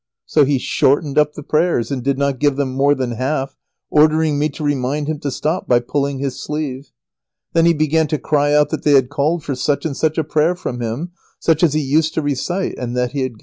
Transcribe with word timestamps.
So 0.25 0.45
he 0.45 0.57
shortened 0.57 1.19
up 1.19 1.33
the 1.35 1.43
prayers 1.43 1.91
and 1.91 2.01
did 2.03 2.17
not 2.17 2.39
give 2.39 2.55
them 2.55 2.73
more 2.73 2.95
than 2.95 3.11
half, 3.11 3.55
ordering 3.91 4.39
me 4.39 4.49
to 4.49 4.63
remind 4.63 5.05
him 5.07 5.19
to 5.19 5.29
stop 5.29 5.67
by 5.67 5.79
pulling 5.79 6.17
his 6.17 6.41
sleeve. 6.43 6.89
Then 7.53 7.67
he 7.67 7.73
began 7.75 8.07
to 8.07 8.17
cry 8.17 8.51
out 8.55 8.69
that 8.71 8.81
they 8.81 8.93
had 8.93 9.09
called 9.09 9.43
for 9.43 9.53
such 9.53 9.85
and 9.85 9.95
such 9.95 10.17
a 10.17 10.23
prayer 10.23 10.55
from 10.55 10.81
him, 10.81 11.11
such 11.37 11.61
as 11.61 11.75
he 11.75 11.81
used 11.81 12.15
to 12.15 12.23
recite, 12.23 12.79
and 12.79 12.97
that 12.97 13.11
he 13.11 13.21
had 13.21 13.33
given 13.33 13.35
it. 13.35 13.39